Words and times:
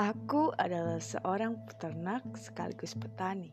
Aku 0.00 0.48
adalah 0.56 0.96
seorang 0.96 1.60
peternak 1.68 2.24
sekaligus 2.32 2.96
petani. 2.96 3.52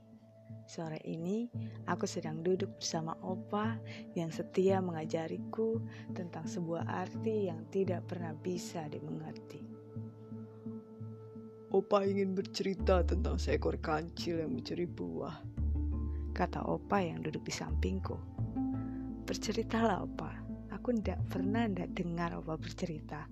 Sore 0.64 0.96
ini, 1.04 1.52
aku 1.92 2.08
sedang 2.08 2.40
duduk 2.40 2.72
bersama 2.80 3.20
Opa 3.20 3.76
yang 4.16 4.32
setia 4.32 4.80
mengajariku 4.80 5.76
tentang 6.16 6.48
sebuah 6.48 6.88
arti 6.88 7.52
yang 7.52 7.68
tidak 7.68 8.08
pernah 8.08 8.32
bisa 8.32 8.88
dimengerti. 8.88 9.60
Opa 11.76 12.08
ingin 12.08 12.32
bercerita 12.32 13.04
tentang 13.04 13.36
seekor 13.36 13.76
kancil 13.84 14.40
yang 14.40 14.56
mencuri 14.56 14.88
buah. 14.88 15.44
Kata 16.32 16.64
Opa 16.64 17.04
yang 17.04 17.28
duduk 17.28 17.44
di 17.44 17.52
sampingku. 17.52 18.16
Berceritalah 19.28 20.00
Opa, 20.00 20.32
aku 20.72 20.96
tidak 20.96 21.20
pernah 21.28 21.68
tidak 21.68 21.92
dengar 21.92 22.40
Opa 22.40 22.56
bercerita. 22.56 23.28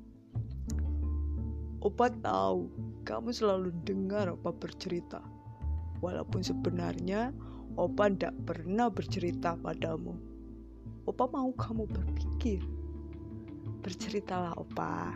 Opa 1.79 2.11
tahu 2.11 2.94
kamu 3.05 3.29
selalu 3.29 3.69
dengar 3.85 4.33
Opa 4.33 4.49
bercerita. 4.49 5.21
Walaupun 6.01 6.41
sebenarnya 6.41 7.29
Opa 7.77 8.09
tidak 8.09 8.33
pernah 8.49 8.89
bercerita 8.89 9.53
padamu. 9.61 10.17
Opa 11.05 11.29
mau 11.29 11.53
kamu 11.53 11.85
berpikir. 11.85 12.65
Berceritalah 13.85 14.57
Opa. 14.57 15.13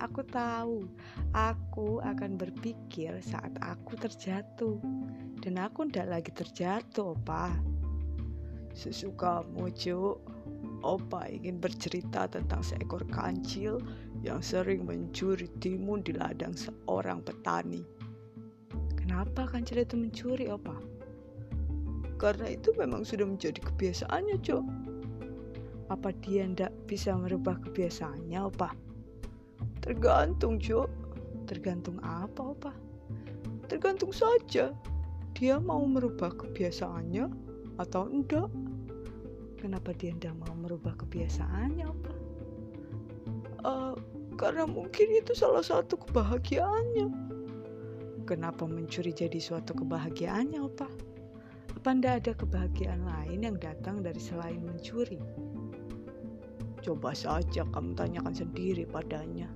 Aku 0.00 0.24
tahu, 0.24 0.88
aku 1.36 2.00
akan 2.00 2.36
berpikir 2.36 3.16
saat 3.24 3.52
aku 3.64 3.96
terjatuh. 3.96 4.76
Dan 5.40 5.56
aku 5.56 5.88
tidak 5.88 6.20
lagi 6.20 6.30
terjatuh, 6.36 7.16
Opa. 7.16 7.56
Sesukamu, 8.76 9.72
Cuk. 9.72 10.39
Opa 10.80 11.28
ingin 11.28 11.60
bercerita 11.60 12.24
tentang 12.24 12.64
seekor 12.64 13.04
kancil 13.12 13.80
yang 14.24 14.40
sering 14.40 14.88
mencuri 14.88 15.48
timun 15.60 16.00
di 16.00 16.16
ladang 16.16 16.56
seorang 16.56 17.20
petani. 17.20 17.84
Kenapa 18.96 19.44
kancil 19.44 19.84
itu 19.84 19.98
mencuri, 19.98 20.48
Opa? 20.48 20.76
Karena 22.20 22.52
itu 22.52 22.72
memang 22.76 23.04
sudah 23.04 23.26
menjadi 23.26 23.60
kebiasaannya, 23.60 24.36
Cok. 24.40 24.64
Apa 25.90 26.14
dia 26.22 26.46
tidak 26.46 26.72
bisa 26.86 27.16
merubah 27.16 27.58
kebiasaannya, 27.60 28.38
Opa? 28.38 28.70
Tergantung, 29.84 30.60
Cok. 30.60 30.88
Tergantung 31.48 31.98
apa, 32.04 32.54
Opa? 32.54 32.72
Tergantung 33.66 34.14
saja. 34.14 34.70
Dia 35.34 35.56
mau 35.58 35.82
merubah 35.84 36.30
kebiasaannya 36.36 37.26
atau 37.80 38.06
enggak. 38.06 38.48
Kenapa 39.60 39.92
dia 39.92 40.16
tidak 40.16 40.40
mau 40.40 40.56
merubah 40.56 40.96
kebiasaannya, 40.96 41.84
Opa? 41.84 42.12
Uh, 43.60 43.92
karena 44.40 44.64
mungkin 44.64 45.12
itu 45.12 45.36
salah 45.36 45.60
satu 45.60 46.00
kebahagiaannya. 46.00 47.12
Kenapa 48.24 48.64
mencuri 48.64 49.12
jadi 49.12 49.36
suatu 49.36 49.76
kebahagiaannya, 49.76 50.64
Opa? 50.64 50.88
Apa 51.76 51.92
ndak 51.92 52.24
ada 52.24 52.32
kebahagiaan 52.40 53.04
lain 53.04 53.44
yang 53.44 53.56
datang 53.60 54.00
dari 54.00 54.16
selain 54.16 54.64
mencuri? 54.64 55.20
Coba 56.80 57.12
saja 57.12 57.68
kamu 57.68 57.92
tanyakan 57.92 58.32
sendiri 58.32 58.88
padanya. 58.88 59.52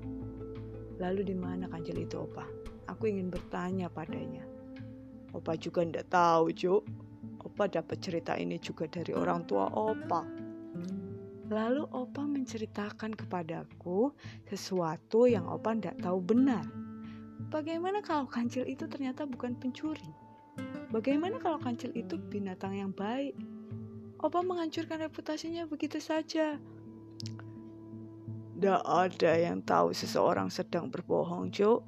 Lalu 1.00 1.32
di 1.32 1.36
mana 1.36 1.64
kancil 1.72 1.96
itu, 1.96 2.28
Opa? 2.28 2.44
Aku 2.92 3.08
ingin 3.08 3.32
bertanya 3.32 3.88
padanya. 3.88 4.44
Opa 5.32 5.56
juga 5.56 5.80
ndak 5.80 6.12
tahu, 6.12 6.52
Cuk. 6.52 6.84
Opa 7.44 7.68
dapat 7.68 8.00
cerita 8.00 8.34
ini 8.40 8.56
juga 8.56 8.88
dari 8.88 9.12
orang 9.12 9.44
tua 9.44 9.68
Opa. 9.68 10.24
Lalu 11.52 11.84
Opa 11.92 12.24
menceritakan 12.24 13.12
kepadaku 13.12 14.10
sesuatu 14.48 15.28
yang 15.28 15.44
Opa 15.44 15.76
tidak 15.76 16.00
tahu 16.00 16.18
benar. 16.24 16.64
Bagaimana 17.52 18.00
kalau 18.00 18.24
kancil 18.24 18.64
itu 18.64 18.88
ternyata 18.88 19.28
bukan 19.28 19.52
pencuri? 19.60 20.08
Bagaimana 20.88 21.36
kalau 21.36 21.60
kancil 21.60 21.92
itu 21.92 22.16
binatang 22.16 22.74
yang 22.80 22.90
baik? 22.96 23.36
Opa 24.24 24.40
menghancurkan 24.40 25.04
reputasinya 25.04 25.68
begitu 25.68 26.00
saja. 26.00 26.56
Tidak 28.56 28.82
ada 28.88 29.32
yang 29.36 29.60
tahu 29.60 29.92
seseorang 29.92 30.48
sedang 30.48 30.88
berbohong, 30.88 31.52
Jo. 31.52 31.84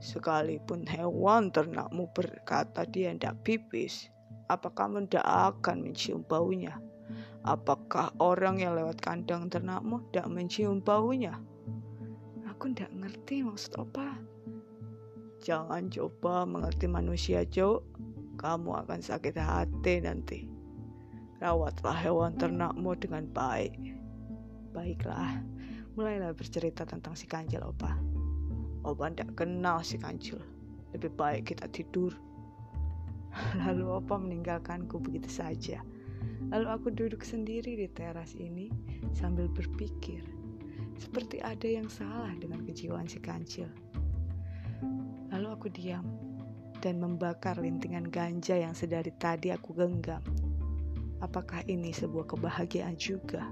Sekalipun 0.00 0.88
hewan 0.88 1.52
ternakmu 1.52 2.08
berkata 2.16 2.88
dia 2.88 3.12
tidak 3.12 3.44
pipis, 3.44 4.08
apa 4.48 4.68
kamu 4.72 5.08
tidak 5.08 5.24
akan 5.24 5.88
mencium 5.88 6.20
baunya? 6.24 6.76
Apakah 7.44 8.12
orang 8.20 8.60
yang 8.60 8.72
lewat 8.72 9.04
kandang 9.04 9.52
ternakmu 9.52 10.00
tidak 10.08 10.32
mencium 10.32 10.80
baunya? 10.80 11.36
Aku 12.48 12.72
tidak 12.72 12.92
ngerti 12.96 13.44
maksud 13.44 13.76
opa. 13.76 14.16
Jangan 15.44 15.92
coba 15.92 16.48
mengerti 16.48 16.88
manusia, 16.88 17.44
Jo. 17.44 17.84
Kamu 18.40 18.80
akan 18.84 19.00
sakit 19.04 19.36
hati 19.36 20.00
nanti. 20.00 20.48
Rawatlah 21.44 21.96
hewan 22.00 22.40
ternakmu 22.40 22.96
dengan 22.96 23.28
baik. 23.28 23.76
Baiklah, 24.72 25.44
mulailah 25.92 26.32
bercerita 26.32 26.88
tentang 26.88 27.12
si 27.12 27.28
kancil, 27.28 27.60
opa. 27.60 27.92
Opa 28.88 29.12
tidak 29.12 29.36
kenal 29.36 29.84
si 29.84 30.00
kancil. 30.00 30.40
Lebih 30.96 31.12
baik 31.12 31.52
kita 31.52 31.68
tidur. 31.68 32.16
Lalu 33.58 33.84
opa 33.90 34.18
meninggalkanku 34.18 35.02
begitu 35.02 35.30
saja. 35.30 35.82
Lalu 36.52 36.66
aku 36.70 36.88
duduk 36.92 37.24
sendiri 37.24 37.74
di 37.74 37.88
teras 37.90 38.36
ini 38.36 38.68
sambil 39.16 39.48
berpikir, 39.50 40.22
seperti 41.00 41.40
ada 41.40 41.66
yang 41.66 41.88
salah 41.88 42.30
dengan 42.36 42.62
kejiwaan 42.62 43.08
si 43.08 43.18
kancil. 43.18 43.66
Lalu 45.34 45.48
aku 45.50 45.66
diam 45.72 46.04
dan 46.84 47.00
membakar 47.00 47.56
lintingan 47.56 48.12
ganja 48.12 48.54
yang 48.54 48.76
sedari 48.76 49.10
tadi 49.16 49.50
aku 49.50 49.72
genggam. 49.72 50.20
Apakah 51.24 51.64
ini 51.64 51.90
sebuah 51.90 52.28
kebahagiaan 52.28 53.00
juga? 53.00 53.48